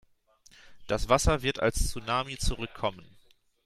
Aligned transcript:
Das 0.87 1.09
Wasser 1.09 1.43
wird 1.43 1.59
als 1.59 1.89
Tsunami 1.89 2.35
zurückkommen. 2.39 3.05